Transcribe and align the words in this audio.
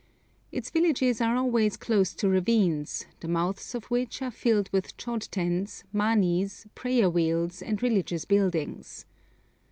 Its 0.51 0.71
villages 0.71 1.21
are 1.21 1.35
always 1.35 1.77
close 1.77 2.11
to 2.15 2.27
ravines, 2.27 3.05
the 3.19 3.27
mouths 3.27 3.75
of 3.75 3.85
which 3.91 4.19
are 4.23 4.31
filled 4.31 4.67
with 4.71 4.97
chod 4.97 5.27
tens, 5.29 5.83
manis, 5.93 6.65
prayer 6.73 7.07
wheels, 7.07 7.61
and 7.61 7.83
religious 7.83 8.25
buildings. 8.25 9.05